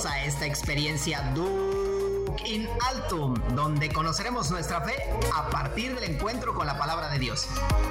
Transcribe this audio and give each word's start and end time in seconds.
Bienvenidos 0.00 0.06
a 0.06 0.24
esta 0.24 0.46
experiencia 0.46 1.32
Duke 1.34 2.48
in 2.48 2.66
Altum, 2.88 3.34
donde 3.54 3.90
conoceremos 3.90 4.50
nuestra 4.50 4.80
fe 4.80 4.94
a 5.36 5.50
partir 5.50 5.94
del 5.94 6.14
encuentro 6.14 6.54
con 6.54 6.66
la 6.66 6.78
palabra 6.78 7.10
de 7.12 7.18
Dios. 7.18 7.46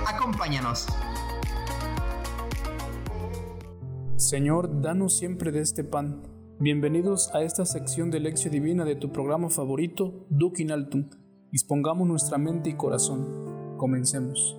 Acompáñanos. 0.08 0.88
Señor, 4.16 4.82
danos 4.82 5.18
siempre 5.18 5.52
de 5.52 5.62
este 5.62 5.84
pan. 5.84 6.24
Bienvenidos 6.60 7.30
a 7.36 7.44
esta 7.44 7.66
sección 7.66 8.10
de 8.10 8.22
Lección 8.22 8.54
Divina 8.54 8.86
de 8.86 8.96
tu 8.96 9.12
programa 9.12 9.52
favorito, 9.52 10.26
Duke 10.30 10.64
in 10.64 10.72
Altum. 10.72 11.10
Dispongamos 11.52 12.08
nuestra 12.08 12.40
mente 12.40 12.72
y 12.72 12.74
corazón. 12.76 13.76
Comencemos. 13.78 14.58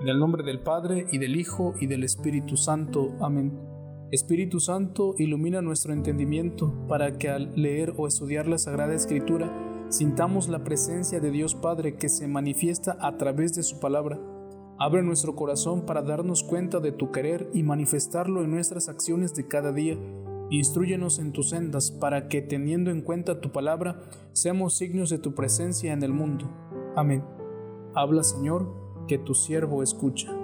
En 0.00 0.08
el 0.08 0.20
nombre 0.20 0.44
del 0.44 0.60
Padre, 0.60 1.06
y 1.10 1.18
del 1.18 1.34
Hijo, 1.34 1.74
y 1.80 1.86
del 1.86 2.04
Espíritu 2.04 2.56
Santo. 2.56 3.16
Amén. 3.20 3.73
Espíritu 4.10 4.60
Santo, 4.60 5.14
ilumina 5.18 5.62
nuestro 5.62 5.92
entendimiento 5.92 6.72
para 6.88 7.18
que 7.18 7.30
al 7.30 7.52
leer 7.56 7.94
o 7.96 8.06
estudiar 8.06 8.46
la 8.46 8.58
Sagrada 8.58 8.94
Escritura 8.94 9.86
sintamos 9.88 10.48
la 10.48 10.62
presencia 10.62 11.20
de 11.20 11.30
Dios 11.30 11.54
Padre 11.54 11.96
que 11.96 12.08
se 12.08 12.28
manifiesta 12.28 12.96
a 13.00 13.16
través 13.16 13.54
de 13.54 13.62
su 13.62 13.80
palabra. 13.80 14.20
Abre 14.78 15.02
nuestro 15.02 15.34
corazón 15.34 15.86
para 15.86 16.02
darnos 16.02 16.42
cuenta 16.42 16.80
de 16.80 16.92
tu 16.92 17.12
querer 17.12 17.48
y 17.54 17.62
manifestarlo 17.62 18.44
en 18.44 18.50
nuestras 18.50 18.88
acciones 18.88 19.34
de 19.34 19.46
cada 19.48 19.72
día. 19.72 19.96
Instruyenos 20.50 21.18
en 21.18 21.32
tus 21.32 21.50
sendas 21.50 21.90
para 21.90 22.28
que, 22.28 22.42
teniendo 22.42 22.90
en 22.90 23.00
cuenta 23.00 23.40
tu 23.40 23.52
palabra, 23.52 24.02
seamos 24.32 24.76
signos 24.76 25.10
de 25.10 25.18
tu 25.18 25.34
presencia 25.34 25.92
en 25.92 26.02
el 26.02 26.12
mundo. 26.12 26.50
Amén. 26.96 27.24
Habla, 27.94 28.22
Señor, 28.22 28.68
que 29.08 29.18
tu 29.18 29.34
siervo 29.34 29.82
escucha. 29.82 30.43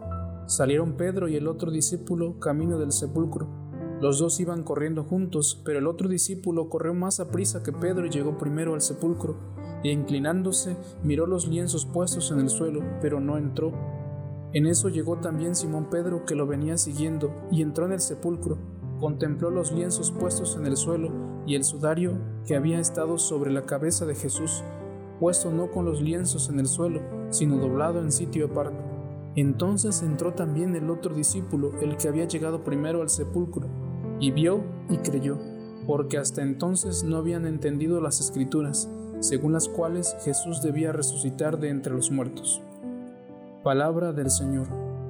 Salieron 0.47 0.93
Pedro 0.93 1.27
y 1.27 1.35
el 1.35 1.47
otro 1.47 1.71
discípulo 1.71 2.39
camino 2.39 2.77
del 2.77 2.91
sepulcro. 2.91 3.47
Los 4.01 4.17
dos 4.17 4.39
iban 4.39 4.63
corriendo 4.63 5.03
juntos, 5.03 5.61
pero 5.63 5.79
el 5.79 5.87
otro 5.87 6.09
discípulo 6.09 6.69
corrió 6.69 6.93
más 6.93 7.19
a 7.19 7.29
prisa 7.29 7.61
que 7.61 7.71
Pedro 7.71 8.07
y 8.07 8.09
llegó 8.09 8.37
primero 8.37 8.73
al 8.73 8.81
sepulcro, 8.81 9.35
e 9.83 9.91
inclinándose 9.91 10.75
miró 11.03 11.27
los 11.27 11.47
lienzos 11.47 11.85
puestos 11.85 12.31
en 12.31 12.39
el 12.39 12.49
suelo, 12.49 12.81
pero 12.99 13.19
no 13.19 13.37
entró. 13.37 13.71
En 14.53 14.65
eso 14.65 14.89
llegó 14.89 15.17
también 15.17 15.55
Simón 15.55 15.89
Pedro, 15.89 16.25
que 16.25 16.35
lo 16.35 16.47
venía 16.47 16.77
siguiendo, 16.77 17.31
y 17.51 17.61
entró 17.61 17.85
en 17.85 17.93
el 17.93 18.01
sepulcro, 18.01 18.57
contempló 18.99 19.49
los 19.49 19.71
lienzos 19.71 20.11
puestos 20.11 20.57
en 20.57 20.65
el 20.65 20.77
suelo 20.77 21.11
y 21.45 21.55
el 21.55 21.63
sudario 21.63 22.17
que 22.45 22.55
había 22.55 22.79
estado 22.79 23.17
sobre 23.17 23.51
la 23.51 23.65
cabeza 23.65 24.05
de 24.05 24.15
Jesús, 24.15 24.63
puesto 25.19 25.51
no 25.51 25.71
con 25.71 25.85
los 25.85 26.01
lienzos 26.01 26.49
en 26.49 26.59
el 26.59 26.67
suelo, 26.67 27.01
sino 27.29 27.57
doblado 27.57 28.01
en 28.01 28.11
sitio 28.11 28.47
aparte. 28.47 28.90
Entonces 29.35 30.01
entró 30.03 30.33
también 30.33 30.75
el 30.75 30.89
otro 30.89 31.15
discípulo, 31.15 31.71
el 31.81 31.95
que 31.97 32.07
había 32.07 32.25
llegado 32.25 32.63
primero 32.63 33.01
al 33.01 33.09
sepulcro, 33.09 33.67
y 34.19 34.31
vio 34.31 34.63
y 34.89 34.97
creyó, 34.97 35.39
porque 35.87 36.17
hasta 36.17 36.41
entonces 36.41 37.03
no 37.03 37.17
habían 37.17 37.45
entendido 37.45 38.01
las 38.01 38.19
escrituras, 38.19 38.89
según 39.19 39.53
las 39.53 39.69
cuales 39.69 40.15
Jesús 40.23 40.61
debía 40.61 40.91
resucitar 40.91 41.59
de 41.59 41.69
entre 41.69 41.93
los 41.93 42.11
muertos. 42.11 42.61
Palabra 43.63 44.11
del 44.11 44.29
Señor. 44.29 44.67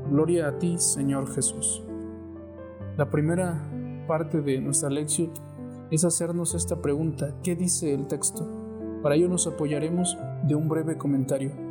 Gloria 0.10 0.50
a 0.50 0.60
ti, 0.60 0.78
Señor 0.78 1.34
Jesús. 1.34 1.82
La 2.98 3.10
primera 3.10 3.60
parte 4.08 4.42
de 4.42 4.60
nuestra 4.60 4.90
lección 4.90 5.32
es 5.90 6.06
hacernos 6.06 6.54
esta 6.54 6.82
pregunta, 6.82 7.34
¿qué 7.44 7.56
dice 7.56 7.94
el 7.94 8.08
texto? 8.08 8.48
Para 9.02 9.16
ello 9.16 9.30
nos 9.30 9.48
apoyaremos 9.48 10.18
de 10.44 10.56
un 10.56 10.70
breve 10.70 10.98
comentario. 10.98 11.71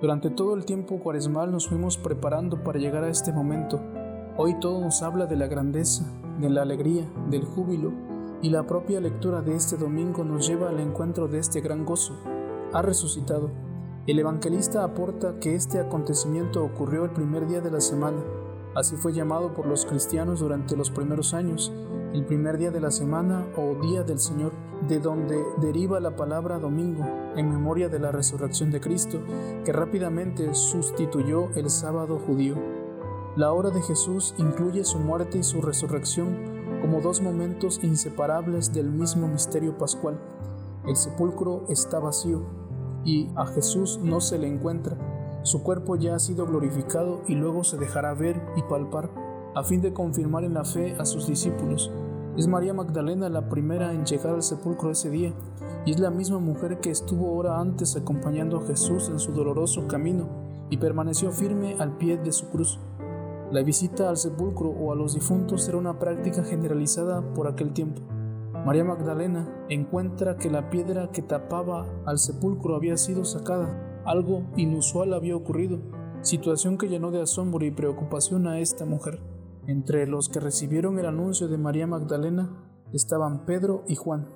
Durante 0.00 0.28
todo 0.28 0.54
el 0.54 0.66
tiempo 0.66 0.98
cuaresmal 0.98 1.50
nos 1.50 1.68
fuimos 1.68 1.96
preparando 1.96 2.62
para 2.62 2.78
llegar 2.78 3.02
a 3.02 3.08
este 3.08 3.32
momento. 3.32 3.80
Hoy 4.36 4.60
todo 4.60 4.78
nos 4.78 5.02
habla 5.02 5.24
de 5.24 5.36
la 5.36 5.46
grandeza, 5.46 6.04
de 6.38 6.50
la 6.50 6.62
alegría, 6.62 7.10
del 7.30 7.44
júbilo, 7.44 7.92
y 8.42 8.50
la 8.50 8.66
propia 8.66 9.00
lectura 9.00 9.40
de 9.40 9.56
este 9.56 9.78
domingo 9.78 10.22
nos 10.22 10.46
lleva 10.46 10.68
al 10.68 10.80
encuentro 10.80 11.28
de 11.28 11.38
este 11.38 11.62
gran 11.62 11.86
gozo. 11.86 12.14
Ha 12.74 12.82
resucitado. 12.82 13.50
El 14.06 14.18
evangelista 14.18 14.84
aporta 14.84 15.40
que 15.40 15.54
este 15.54 15.80
acontecimiento 15.80 16.62
ocurrió 16.62 17.04
el 17.04 17.12
primer 17.12 17.46
día 17.46 17.62
de 17.62 17.70
la 17.70 17.80
semana. 17.80 18.22
Así 18.74 18.96
fue 18.96 19.14
llamado 19.14 19.54
por 19.54 19.66
los 19.66 19.86
cristianos 19.86 20.40
durante 20.40 20.76
los 20.76 20.90
primeros 20.90 21.32
años, 21.32 21.72
el 22.12 22.24
primer 22.24 22.58
día 22.58 22.70
de 22.70 22.80
la 22.80 22.90
semana 22.90 23.46
o 23.56 23.74
día 23.80 24.02
del 24.02 24.18
Señor, 24.18 24.52
de 24.88 25.00
donde 25.00 25.42
deriva 25.60 26.00
la 26.00 26.16
palabra 26.16 26.58
domingo, 26.58 27.04
en 27.36 27.50
memoria 27.50 27.88
de 27.88 27.98
la 27.98 28.12
resurrección 28.12 28.70
de 28.70 28.80
Cristo, 28.80 29.20
que 29.64 29.72
rápidamente 29.72 30.54
sustituyó 30.54 31.50
el 31.54 31.70
sábado 31.70 32.18
judío. 32.18 32.56
La 33.36 33.52
hora 33.52 33.70
de 33.70 33.82
Jesús 33.82 34.34
incluye 34.38 34.84
su 34.84 34.98
muerte 34.98 35.38
y 35.38 35.42
su 35.42 35.60
resurrección 35.60 36.56
como 36.80 37.00
dos 37.00 37.20
momentos 37.20 37.80
inseparables 37.82 38.72
del 38.72 38.90
mismo 38.90 39.28
misterio 39.28 39.76
pascual. 39.76 40.18
El 40.86 40.96
sepulcro 40.96 41.64
está 41.68 41.98
vacío 41.98 42.42
y 43.04 43.28
a 43.36 43.46
Jesús 43.46 43.98
no 44.02 44.20
se 44.20 44.38
le 44.38 44.46
encuentra. 44.46 44.96
Su 45.42 45.62
cuerpo 45.62 45.96
ya 45.96 46.14
ha 46.14 46.18
sido 46.18 46.46
glorificado 46.46 47.22
y 47.26 47.34
luego 47.34 47.64
se 47.64 47.76
dejará 47.76 48.14
ver 48.14 48.40
y 48.56 48.62
palpar 48.62 49.25
a 49.56 49.64
fin 49.64 49.80
de 49.80 49.94
confirmar 49.94 50.44
en 50.44 50.52
la 50.52 50.64
fe 50.64 50.94
a 50.98 51.06
sus 51.06 51.26
discípulos. 51.26 51.90
Es 52.36 52.46
María 52.46 52.74
Magdalena 52.74 53.30
la 53.30 53.48
primera 53.48 53.94
en 53.94 54.04
llegar 54.04 54.34
al 54.34 54.42
sepulcro 54.42 54.90
ese 54.90 55.08
día, 55.08 55.32
y 55.86 55.92
es 55.92 55.98
la 55.98 56.10
misma 56.10 56.38
mujer 56.38 56.78
que 56.78 56.90
estuvo 56.90 57.34
hora 57.34 57.58
antes 57.58 57.96
acompañando 57.96 58.58
a 58.58 58.66
Jesús 58.66 59.08
en 59.08 59.18
su 59.18 59.32
doloroso 59.32 59.88
camino 59.88 60.28
y 60.68 60.76
permaneció 60.76 61.32
firme 61.32 61.74
al 61.78 61.96
pie 61.96 62.18
de 62.18 62.32
su 62.32 62.50
cruz. 62.50 62.78
La 63.50 63.62
visita 63.62 64.10
al 64.10 64.18
sepulcro 64.18 64.68
o 64.68 64.92
a 64.92 64.94
los 64.94 65.14
difuntos 65.14 65.66
era 65.66 65.78
una 65.78 65.98
práctica 65.98 66.44
generalizada 66.44 67.22
por 67.32 67.48
aquel 67.48 67.72
tiempo. 67.72 68.02
María 68.66 68.84
Magdalena 68.84 69.48
encuentra 69.70 70.36
que 70.36 70.50
la 70.50 70.68
piedra 70.68 71.10
que 71.12 71.22
tapaba 71.22 71.86
al 72.04 72.18
sepulcro 72.18 72.76
había 72.76 72.98
sido 72.98 73.24
sacada. 73.24 74.02
Algo 74.04 74.42
inusual 74.58 75.14
había 75.14 75.34
ocurrido, 75.34 75.78
situación 76.20 76.76
que 76.76 76.88
llenó 76.88 77.10
de 77.10 77.22
asombro 77.22 77.64
y 77.64 77.70
preocupación 77.70 78.48
a 78.48 78.58
esta 78.58 78.84
mujer. 78.84 79.18
Entre 79.66 80.06
los 80.06 80.28
que 80.28 80.38
recibieron 80.38 80.98
el 80.98 81.06
anuncio 81.06 81.48
de 81.48 81.58
María 81.58 81.88
Magdalena 81.88 82.50
estaban 82.92 83.44
Pedro 83.46 83.82
y 83.88 83.96
Juan. 83.96 84.28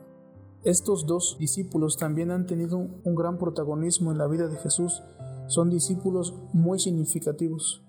Estos 0.64 1.06
dos 1.06 1.36
discípulos 1.38 1.96
también 1.96 2.32
han 2.32 2.46
tenido 2.46 2.78
un 2.78 3.14
gran 3.14 3.38
protagonismo 3.38 4.10
en 4.10 4.18
la 4.18 4.26
vida 4.26 4.48
de 4.48 4.56
Jesús. 4.56 5.02
Son 5.46 5.70
discípulos 5.70 6.34
muy 6.52 6.80
significativos. 6.80 7.84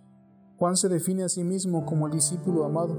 Juan 0.58 0.78
se 0.78 0.88
define 0.88 1.24
a 1.24 1.30
sí 1.30 1.44
mismo 1.44 1.86
como 1.86 2.06
el 2.06 2.14
discípulo 2.14 2.64
amado. 2.64 2.96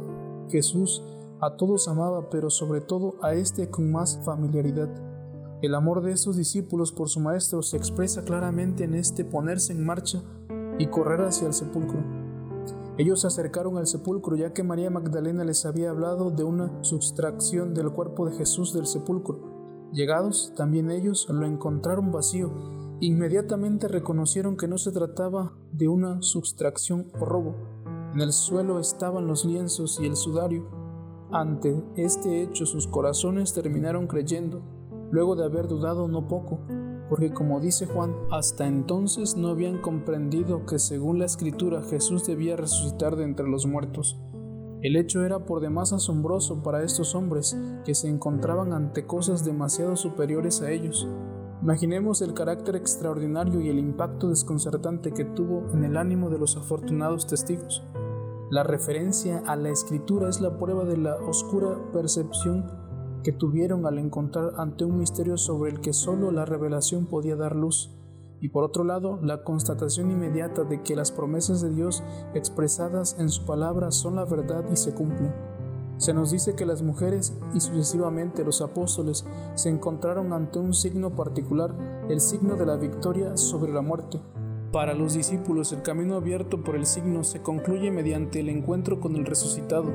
Jesús 0.48 1.02
a 1.40 1.56
todos 1.56 1.86
amaba, 1.88 2.28
pero 2.28 2.50
sobre 2.50 2.80
todo 2.80 3.14
a 3.22 3.34
este 3.34 3.70
con 3.70 3.90
más 3.92 4.20
familiaridad. 4.24 4.88
El 5.62 5.76
amor 5.76 6.02
de 6.02 6.12
estos 6.12 6.36
discípulos 6.36 6.90
por 6.90 7.08
su 7.08 7.20
Maestro 7.20 7.62
se 7.62 7.76
expresa 7.76 8.24
claramente 8.24 8.82
en 8.82 8.94
este 8.94 9.24
ponerse 9.24 9.72
en 9.72 9.86
marcha 9.86 10.22
y 10.78 10.86
correr 10.88 11.20
hacia 11.20 11.46
el 11.46 11.54
sepulcro. 11.54 12.21
Ellos 12.98 13.22
se 13.22 13.26
acercaron 13.26 13.78
al 13.78 13.86
sepulcro 13.86 14.36
ya 14.36 14.52
que 14.52 14.62
María 14.62 14.90
Magdalena 14.90 15.44
les 15.44 15.64
había 15.64 15.90
hablado 15.90 16.30
de 16.30 16.44
una 16.44 16.84
sustracción 16.84 17.72
del 17.72 17.90
cuerpo 17.90 18.26
de 18.26 18.36
Jesús 18.36 18.74
del 18.74 18.86
sepulcro. 18.86 19.90
Llegados, 19.92 20.52
también 20.56 20.90
ellos 20.90 21.26
lo 21.30 21.46
encontraron 21.46 22.12
vacío. 22.12 22.52
Inmediatamente 23.00 23.88
reconocieron 23.88 24.56
que 24.56 24.68
no 24.68 24.76
se 24.76 24.92
trataba 24.92 25.52
de 25.72 25.88
una 25.88 26.20
sustracción 26.20 27.10
o 27.18 27.24
robo. 27.24 27.54
En 28.14 28.20
el 28.20 28.32
suelo 28.32 28.78
estaban 28.78 29.26
los 29.26 29.46
lienzos 29.46 29.98
y 29.98 30.06
el 30.06 30.16
sudario. 30.16 30.68
Ante 31.30 31.82
este 31.96 32.42
hecho 32.42 32.66
sus 32.66 32.86
corazones 32.86 33.54
terminaron 33.54 34.06
creyendo, 34.06 34.60
luego 35.10 35.34
de 35.34 35.44
haber 35.44 35.66
dudado 35.66 36.08
no 36.08 36.28
poco, 36.28 36.60
porque 37.12 37.30
como 37.30 37.60
dice 37.60 37.84
Juan, 37.84 38.14
hasta 38.30 38.66
entonces 38.66 39.36
no 39.36 39.48
habían 39.48 39.76
comprendido 39.76 40.64
que 40.64 40.78
según 40.78 41.18
la 41.18 41.26
escritura 41.26 41.82
Jesús 41.82 42.26
debía 42.26 42.56
resucitar 42.56 43.16
de 43.16 43.24
entre 43.24 43.46
los 43.46 43.66
muertos. 43.66 44.18
El 44.80 44.96
hecho 44.96 45.22
era 45.22 45.44
por 45.44 45.60
demás 45.60 45.92
asombroso 45.92 46.62
para 46.62 46.82
estos 46.82 47.14
hombres 47.14 47.54
que 47.84 47.94
se 47.94 48.08
encontraban 48.08 48.72
ante 48.72 49.04
cosas 49.04 49.44
demasiado 49.44 49.94
superiores 49.94 50.62
a 50.62 50.70
ellos. 50.70 51.06
Imaginemos 51.60 52.22
el 52.22 52.32
carácter 52.32 52.76
extraordinario 52.76 53.60
y 53.60 53.68
el 53.68 53.78
impacto 53.78 54.30
desconcertante 54.30 55.12
que 55.12 55.26
tuvo 55.26 55.70
en 55.74 55.84
el 55.84 55.98
ánimo 55.98 56.30
de 56.30 56.38
los 56.38 56.56
afortunados 56.56 57.26
testigos. 57.26 57.84
La 58.50 58.62
referencia 58.62 59.42
a 59.46 59.56
la 59.56 59.68
escritura 59.68 60.30
es 60.30 60.40
la 60.40 60.56
prueba 60.56 60.86
de 60.86 60.96
la 60.96 61.16
oscura 61.16 61.76
percepción 61.92 62.81
que 63.22 63.32
tuvieron 63.32 63.86
al 63.86 63.98
encontrar 63.98 64.52
ante 64.56 64.84
un 64.84 64.98
misterio 64.98 65.36
sobre 65.36 65.70
el 65.70 65.80
que 65.80 65.92
solo 65.92 66.30
la 66.30 66.44
revelación 66.44 67.06
podía 67.06 67.36
dar 67.36 67.56
luz, 67.56 67.90
y 68.40 68.48
por 68.48 68.64
otro 68.64 68.82
lado, 68.82 69.20
la 69.22 69.44
constatación 69.44 70.10
inmediata 70.10 70.64
de 70.64 70.82
que 70.82 70.96
las 70.96 71.12
promesas 71.12 71.60
de 71.60 71.70
Dios 71.70 72.02
expresadas 72.34 73.16
en 73.20 73.28
su 73.28 73.46
palabra 73.46 73.92
son 73.92 74.16
la 74.16 74.24
verdad 74.24 74.64
y 74.72 74.76
se 74.76 74.92
cumplen. 74.92 75.32
Se 75.98 76.12
nos 76.12 76.32
dice 76.32 76.56
que 76.56 76.66
las 76.66 76.82
mujeres 76.82 77.32
y 77.54 77.60
sucesivamente 77.60 78.42
los 78.42 78.60
apóstoles 78.60 79.24
se 79.54 79.68
encontraron 79.68 80.32
ante 80.32 80.58
un 80.58 80.74
signo 80.74 81.14
particular, 81.14 81.72
el 82.08 82.20
signo 82.20 82.56
de 82.56 82.66
la 82.66 82.76
victoria 82.76 83.36
sobre 83.36 83.72
la 83.72 83.82
muerte. 83.82 84.20
Para 84.72 84.94
los 84.94 85.14
discípulos 85.14 85.70
el 85.72 85.82
camino 85.82 86.16
abierto 86.16 86.64
por 86.64 86.74
el 86.74 86.86
signo 86.86 87.22
se 87.22 87.42
concluye 87.42 87.92
mediante 87.92 88.40
el 88.40 88.48
encuentro 88.48 88.98
con 88.98 89.14
el 89.14 89.24
resucitado, 89.24 89.92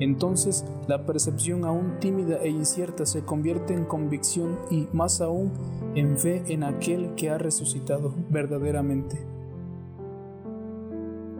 entonces 0.00 0.64
la 0.88 1.06
percepción 1.06 1.64
aún 1.64 1.98
tímida 2.00 2.38
e 2.42 2.48
incierta 2.48 3.06
se 3.06 3.22
convierte 3.22 3.74
en 3.74 3.84
convicción 3.84 4.58
y 4.70 4.88
más 4.92 5.20
aún 5.20 5.52
en 5.94 6.18
fe 6.18 6.42
en 6.48 6.64
aquel 6.64 7.14
que 7.14 7.30
ha 7.30 7.38
resucitado 7.38 8.14
verdaderamente. 8.30 9.18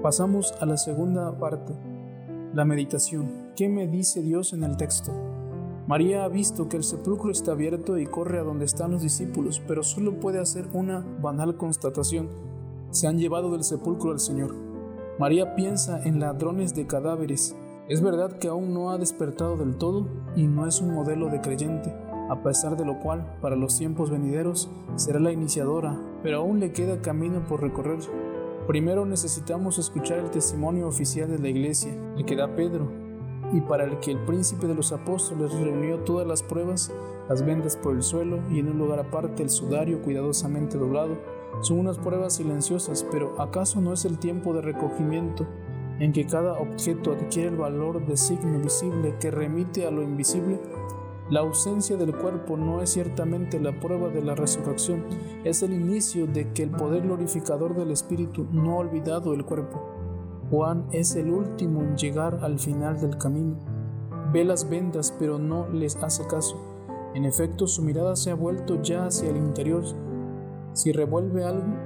Pasamos 0.02 0.54
a 0.60 0.66
la 0.66 0.76
segunda 0.76 1.38
parte, 1.38 1.74
la 2.54 2.64
meditación. 2.64 3.50
¿Qué 3.56 3.68
me 3.68 3.86
dice 3.86 4.22
Dios 4.22 4.52
en 4.52 4.64
el 4.64 4.76
texto? 4.76 5.12
María 5.86 6.24
ha 6.24 6.28
visto 6.28 6.68
que 6.68 6.76
el 6.76 6.84
sepulcro 6.84 7.30
está 7.30 7.52
abierto 7.52 7.98
y 7.98 8.06
corre 8.06 8.38
a 8.38 8.44
donde 8.44 8.64
están 8.64 8.92
los 8.92 9.02
discípulos, 9.02 9.60
pero 9.66 9.82
solo 9.82 10.20
puede 10.20 10.38
hacer 10.38 10.68
una 10.72 11.04
banal 11.20 11.56
constatación. 11.56 12.28
Se 12.92 13.08
han 13.08 13.18
llevado 13.18 13.50
del 13.50 13.64
sepulcro 13.64 14.12
al 14.12 14.20
Señor. 14.20 14.54
María 15.18 15.54
piensa 15.54 16.00
en 16.04 16.20
ladrones 16.20 16.74
de 16.74 16.86
cadáveres, 16.86 17.56
es 17.90 18.00
verdad 18.02 18.38
que 18.38 18.46
aún 18.46 18.72
no 18.72 18.90
ha 18.90 18.98
despertado 18.98 19.56
del 19.56 19.74
todo 19.74 20.06
y 20.36 20.46
no 20.46 20.68
es 20.68 20.80
un 20.80 20.94
modelo 20.94 21.28
de 21.28 21.40
creyente, 21.40 21.92
a 22.28 22.40
pesar 22.40 22.76
de 22.76 22.84
lo 22.84 23.00
cual, 23.00 23.26
para 23.40 23.56
los 23.56 23.76
tiempos 23.76 24.10
venideros, 24.10 24.70
será 24.94 25.18
la 25.18 25.32
iniciadora, 25.32 26.00
pero 26.22 26.38
aún 26.38 26.60
le 26.60 26.72
queda 26.72 27.02
camino 27.02 27.44
por 27.48 27.60
recorrer. 27.60 27.98
Primero 28.68 29.06
necesitamos 29.06 29.80
escuchar 29.80 30.18
el 30.18 30.30
testimonio 30.30 30.86
oficial 30.86 31.28
de 31.30 31.40
la 31.40 31.48
iglesia, 31.48 31.92
el 32.16 32.24
que 32.24 32.36
da 32.36 32.54
Pedro, 32.54 32.88
y 33.52 33.60
para 33.60 33.82
el 33.82 33.98
que 33.98 34.12
el 34.12 34.18
príncipe 34.18 34.68
de 34.68 34.76
los 34.76 34.92
apóstoles 34.92 35.52
reunió 35.52 35.98
todas 36.04 36.28
las 36.28 36.44
pruebas, 36.44 36.92
las 37.28 37.44
vendas 37.44 37.76
por 37.76 37.96
el 37.96 38.04
suelo 38.04 38.38
y 38.52 38.60
en 38.60 38.68
un 38.68 38.78
lugar 38.78 39.00
aparte 39.00 39.42
el 39.42 39.50
sudario 39.50 40.00
cuidadosamente 40.00 40.78
doblado, 40.78 41.18
son 41.62 41.80
unas 41.80 41.98
pruebas 41.98 42.34
silenciosas, 42.34 43.04
pero 43.10 43.34
¿acaso 43.40 43.80
no 43.80 43.92
es 43.92 44.04
el 44.04 44.20
tiempo 44.20 44.54
de 44.54 44.62
recogimiento 44.62 45.44
en 46.00 46.12
que 46.12 46.26
cada 46.26 46.58
objeto 46.58 47.12
adquiere 47.12 47.50
el 47.50 47.56
valor 47.56 48.04
de 48.04 48.16
signo 48.16 48.58
visible 48.58 49.14
que 49.20 49.30
remite 49.30 49.86
a 49.86 49.90
lo 49.90 50.02
invisible, 50.02 50.58
la 51.30 51.40
ausencia 51.40 51.96
del 51.96 52.12
cuerpo 52.16 52.56
no 52.56 52.82
es 52.82 52.90
ciertamente 52.90 53.60
la 53.60 53.78
prueba 53.78 54.08
de 54.08 54.20
la 54.20 54.34
resurrección, 54.34 55.04
es 55.44 55.62
el 55.62 55.72
inicio 55.72 56.26
de 56.26 56.52
que 56.52 56.64
el 56.64 56.70
poder 56.70 57.02
glorificador 57.02 57.76
del 57.76 57.92
Espíritu 57.92 58.48
no 58.50 58.72
ha 58.72 58.78
olvidado 58.78 59.32
el 59.32 59.44
cuerpo. 59.44 59.80
Juan 60.50 60.86
es 60.90 61.14
el 61.14 61.30
último 61.30 61.82
en 61.82 61.96
llegar 61.96 62.40
al 62.42 62.58
final 62.58 63.00
del 63.00 63.16
camino. 63.16 63.56
Ve 64.32 64.44
las 64.44 64.68
vendas 64.68 65.14
pero 65.20 65.38
no 65.38 65.68
les 65.68 65.94
hace 66.02 66.26
caso. 66.26 66.60
En 67.14 67.24
efecto, 67.24 67.68
su 67.68 67.82
mirada 67.82 68.16
se 68.16 68.32
ha 68.32 68.34
vuelto 68.34 68.82
ya 68.82 69.06
hacia 69.06 69.30
el 69.30 69.36
interior. 69.36 69.84
Si 70.72 70.90
revuelve 70.90 71.44
algo, 71.44 71.76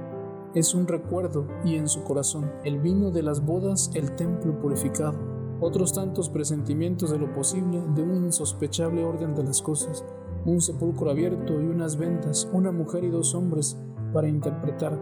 es 0.55 0.73
un 0.73 0.87
recuerdo 0.87 1.45
y 1.65 1.75
en 1.75 1.89
su 1.89 2.03
corazón 2.03 2.49
el 2.63 2.79
vino 2.79 3.11
de 3.11 3.21
las 3.21 3.45
bodas, 3.45 3.91
el 3.93 4.15
templo 4.15 4.57
purificado, 4.57 5.17
otros 5.59 5.91
tantos 5.91 6.29
presentimientos 6.29 7.11
de 7.11 7.19
lo 7.19 7.31
posible 7.33 7.81
de 7.93 8.01
un 8.01 8.25
insospechable 8.25 9.03
orden 9.03 9.35
de 9.35 9.43
las 9.43 9.61
cosas, 9.61 10.05
un 10.45 10.61
sepulcro 10.61 11.11
abierto 11.11 11.61
y 11.61 11.65
unas 11.65 11.97
ventas, 11.97 12.47
una 12.53 12.71
mujer 12.71 13.03
y 13.03 13.09
dos 13.09 13.35
hombres 13.35 13.77
para 14.13 14.29
interpretar. 14.29 14.97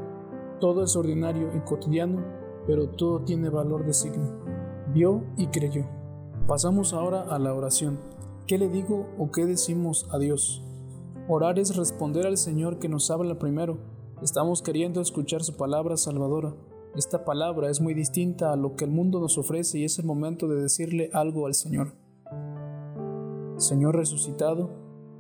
Todo 0.59 0.83
es 0.83 0.95
ordinario 0.95 1.50
y 1.55 1.59
cotidiano, 1.59 2.23
pero 2.65 2.89
todo 2.89 3.21
tiene 3.21 3.50
valor 3.50 3.85
de 3.85 3.94
signo. 3.94 4.31
Vio 4.91 5.23
y 5.38 5.47
creyó. 5.47 5.85
Pasamos 6.47 6.94
ahora 6.94 7.21
a 7.21 7.38
la 7.38 7.53
oración. 7.53 8.00
¿Qué 8.47 8.57
le 8.57 8.69
digo 8.69 9.07
o 9.19 9.29
qué 9.31 9.45
decimos 9.45 10.07
a 10.11 10.17
Dios? 10.17 10.63
Orar 11.27 11.59
es 11.59 11.75
responder 11.75 12.25
al 12.25 12.38
Señor 12.38 12.79
que 12.79 12.89
nos 12.89 13.11
habla 13.11 13.38
primero 13.38 13.92
Estamos 14.23 14.61
queriendo 14.61 15.01
escuchar 15.01 15.43
su 15.43 15.57
palabra 15.57 15.97
salvadora. 15.97 16.55
Esta 16.95 17.25
palabra 17.25 17.69
es 17.69 17.81
muy 17.81 17.93
distinta 17.93 18.53
a 18.53 18.55
lo 18.55 18.77
que 18.77 18.85
el 18.85 18.91
mundo 18.91 19.19
nos 19.19 19.37
ofrece 19.37 19.79
y 19.79 19.83
es 19.83 19.99
el 19.99 20.05
momento 20.05 20.47
de 20.47 20.61
decirle 20.61 21.09
algo 21.11 21.45
al 21.45 21.53
Señor. 21.53 21.91
Señor 23.57 23.97
resucitado, 23.97 24.69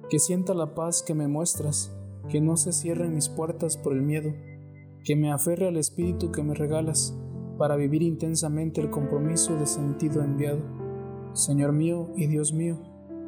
que 0.09 0.19
sienta 0.19 0.53
la 0.53 0.73
paz 0.73 1.03
que 1.03 1.15
me 1.15 1.27
muestras, 1.27 1.93
que 2.29 2.39
no 2.39 2.55
se 2.55 2.71
cierren 2.71 3.13
mis 3.13 3.27
puertas 3.27 3.75
por 3.75 3.91
el 3.91 4.03
miedo, 4.03 4.33
que 5.03 5.17
me 5.17 5.33
aferre 5.33 5.67
al 5.67 5.75
espíritu 5.75 6.31
que 6.31 6.41
me 6.41 6.53
regalas 6.53 7.13
para 7.57 7.75
vivir 7.75 8.03
intensamente 8.03 8.79
el 8.79 8.89
compromiso 8.89 9.53
de 9.57 9.65
sentido 9.65 10.23
enviado. 10.23 10.61
Señor 11.33 11.73
mío 11.73 12.07
y 12.15 12.27
Dios 12.27 12.53
mío, 12.53 12.79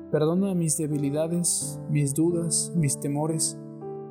perdona 0.10 0.54
mis 0.54 0.78
debilidades, 0.78 1.82
mis 1.90 2.14
dudas, 2.14 2.72
mis 2.78 2.98
temores, 2.98 3.60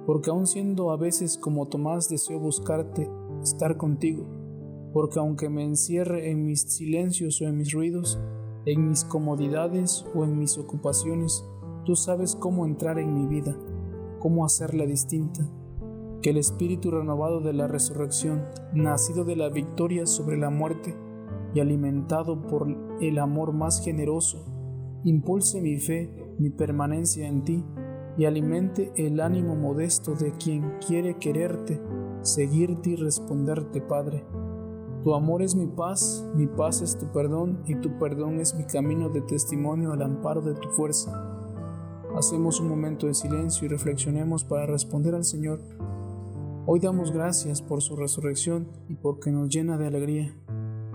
porque 0.07 0.31
aun 0.31 0.47
siendo 0.47 0.91
a 0.91 0.97
veces 0.97 1.39
como 1.39 1.67
Tomás 1.67 2.09
deseo 2.09 2.39
buscarte, 2.39 3.11
estar 3.43 3.77
contigo, 3.77 4.27
porque 4.93 5.19
aunque 5.19 5.49
me 5.49 5.65
encierre 5.65 6.31
en 6.31 6.45
mis 6.45 6.63
silencios 6.63 7.41
o 7.41 7.47
en 7.47 7.57
mis 7.57 7.73
ruidos, 7.73 8.19
en 8.67 8.89
mis 8.89 9.05
comodidades 9.05 10.05
o 10.15 10.25
en 10.25 10.39
mis 10.39 10.59
ocupaciones, 10.59 11.45
tú 11.85 11.97
sabes 11.97 12.37
cómo 12.37 12.67
entrar 12.67 12.99
en 12.99 13.15
mi 13.15 13.27
vida, 13.27 13.57
cómo 14.21 14.45
hacerla 14.45 14.87
distinta. 14.87 15.49
Que 16.23 16.31
el 16.31 16.39
espíritu 16.39 16.91
renovado 16.91 17.41
de 17.41 17.53
la 17.53 17.69
resurrección, 17.69 18.45
nacido 18.73 19.25
de 19.25 19.37
la 19.37 19.51
victoria 19.51 20.07
sobre 20.07 20.39
la 20.39 20.49
muerte 20.49 20.97
y 21.55 21.61
alimentado 21.61 22.41
por 22.47 22.67
el 23.01 23.19
amor 23.19 23.53
más 23.53 23.85
generoso, 23.85 24.43
impulse 25.05 25.61
mi 25.61 25.77
fe, 25.77 26.35
mi 26.39 26.49
permanencia 26.49 27.29
en 27.29 27.45
ti 27.45 27.65
y 28.17 28.25
alimente 28.27 28.93
el 28.97 29.21
ánimo 29.21 29.57
modesto 29.57 30.15
de 30.15 30.33
quien 30.33 30.79
quiere 30.87 31.19
quererte, 31.19 31.81
seguirte 32.23 32.91
y 32.91 32.97
responderte, 32.97 33.81
Padre. 33.81 34.25
Tu 35.03 35.15
amor 35.15 35.43
es 35.43 35.55
mi 35.55 35.67
paz, 35.67 36.27
mi 36.35 36.47
paz 36.47 36.81
es 36.81 36.97
tu 36.97 37.13
perdón 37.13 37.63
y 37.67 37.75
tu 37.77 37.99
perdón 37.99 38.41
es 38.41 38.55
mi 38.55 38.65
camino 38.65 39.11
de 39.11 39.21
testimonio 39.21 39.93
al 39.93 40.03
amparo 40.03 40.41
de 40.41 40.55
tu 40.55 40.71
fuerza. 40.71 41.31
Hacemos 42.17 42.61
un 42.61 42.69
momento 42.69 43.07
de 43.07 43.15
silencio 43.15 43.67
y 43.67 43.69
reflexionemos 43.69 44.45
para 44.45 44.67
responder 44.67 45.15
al 45.15 45.25
Señor. 45.25 45.61
Hoy 46.65 46.81
damos 46.81 47.13
gracias 47.13 47.61
por 47.61 47.83
su 47.83 47.97
resurrección 47.97 48.69
y 48.89 48.95
porque 48.95 49.31
nos 49.31 49.51
llena 49.51 49.77
de 49.77 49.89
alegría. 49.89 50.35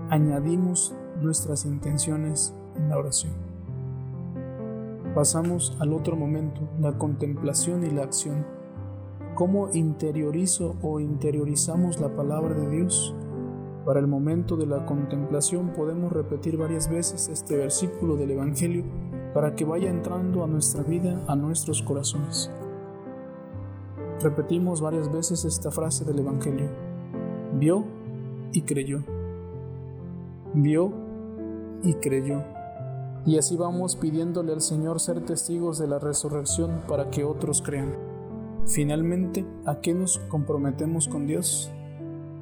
Añadimos 0.10 0.96
nuestras 1.22 1.66
intenciones 1.66 2.56
en 2.76 2.90
la 2.90 2.98
oración. 2.98 3.49
Pasamos 5.20 5.76
al 5.82 5.92
otro 5.92 6.16
momento, 6.16 6.62
la 6.80 6.98
contemplación 6.98 7.86
y 7.86 7.90
la 7.90 8.04
acción. 8.04 8.46
¿Cómo 9.36 9.68
interiorizo 9.74 10.78
o 10.82 11.02
interiorizamos 11.02 12.00
la 12.00 12.16
palabra 12.16 12.56
de 12.56 12.70
Dios? 12.70 13.14
Para 13.84 14.00
el 14.00 14.08
momento 14.08 14.56
de 14.56 14.66
la 14.66 14.86
contemplación 14.86 15.74
podemos 15.74 16.14
repetir 16.14 16.56
varias 16.56 16.90
veces 16.90 17.28
este 17.28 17.58
versículo 17.58 18.16
del 18.16 18.32
Evangelio 18.32 18.86
para 19.34 19.56
que 19.56 19.66
vaya 19.66 19.90
entrando 19.90 20.42
a 20.42 20.48
nuestra 20.48 20.84
vida, 20.84 21.22
a 21.28 21.36
nuestros 21.36 21.82
corazones. 21.82 22.50
Repetimos 24.22 24.80
varias 24.80 25.12
veces 25.12 25.44
esta 25.44 25.70
frase 25.70 26.06
del 26.06 26.20
Evangelio. 26.20 26.70
Vio 27.56 27.84
y 28.54 28.62
creyó. 28.62 29.04
Vio 30.54 30.94
y 31.84 31.94
creyó. 31.96 32.42
Y 33.26 33.38
así 33.38 33.58
vamos 33.58 33.96
pidiéndole 33.96 34.54
al 34.54 34.62
Señor 34.62 35.00
ser 35.00 35.20
testigos 35.26 35.78
de 35.78 35.88
la 35.88 36.00
resurrección 36.00 36.82
para 36.88 37.10
que 37.10 37.26
otros 37.26 37.62
crean. 37.62 37.94
Finalmente, 38.66 39.46
¿a 39.66 39.82
qué 39.82 39.94
nos 39.94 40.20
comprometemos 40.30 41.08
con 41.08 41.28
Dios? 41.28 41.70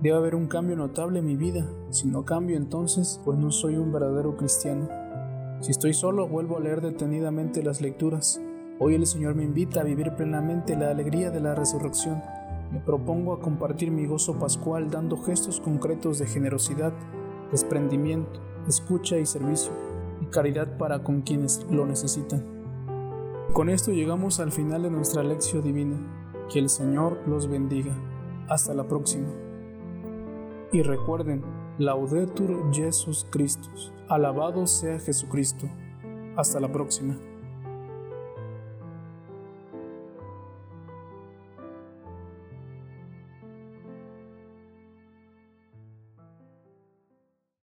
Debe 0.02 0.18
haber 0.18 0.36
un 0.36 0.48
cambio 0.48 0.76
notable 0.76 1.20
en 1.20 1.26
mi 1.26 1.36
vida. 1.36 1.66
Si 1.90 2.08
no 2.08 2.26
cambio 2.26 2.58
entonces, 2.58 3.20
pues 3.26 3.40
no 3.40 3.52
soy 3.52 3.78
un 3.78 3.92
verdadero 3.92 4.38
cristiano. 4.38 4.88
Si 5.62 5.72
estoy 5.72 5.94
solo, 5.94 6.28
vuelvo 6.28 6.58
a 6.58 6.60
leer 6.60 6.82
detenidamente 6.82 7.64
las 7.64 7.82
lecturas. 7.82 8.40
Hoy 8.80 8.94
el 8.94 9.08
Señor 9.08 9.34
me 9.34 9.44
invita 9.44 9.82
a 9.82 9.84
vivir 9.84 10.14
plenamente 10.16 10.76
la 10.76 10.92
alegría 10.92 11.32
de 11.32 11.40
la 11.40 11.56
resurrección. 11.56 12.22
Me 12.72 12.80
propongo 12.80 13.34
a 13.34 13.40
compartir 13.40 13.90
mi 13.90 14.06
gozo 14.06 14.38
pascual 14.38 14.92
dando 14.92 15.18
gestos 15.18 15.60
concretos 15.60 16.20
de 16.20 16.28
generosidad, 16.28 16.94
desprendimiento, 17.52 18.40
escucha 18.68 19.18
y 19.18 19.26
servicio 19.26 19.72
caridad 20.32 20.78
para 20.78 21.04
con 21.04 21.22
quienes 21.22 21.66
lo 21.70 21.86
necesitan. 21.86 22.46
Con 23.54 23.70
esto 23.70 23.92
llegamos 23.92 24.40
al 24.40 24.52
final 24.52 24.84
de 24.84 24.92
nuestra 24.92 25.24
lección 25.24 25.64
divina. 25.64 25.98
Que 26.52 26.60
el 26.60 26.70
Señor 26.70 27.20
los 27.28 27.50
bendiga. 27.50 27.94
Hasta 28.48 28.74
la 28.74 28.88
próxima. 28.88 29.28
Y 30.72 30.82
recuerden, 30.82 31.44
Laudetur 31.78 32.72
Jesus 32.74 33.26
Christus. 33.30 33.94
Alabado 34.10 34.68
sea 34.68 35.00
Jesucristo. 35.00 35.70
Hasta 36.36 36.60
la 36.60 36.72
próxima. 36.72 37.18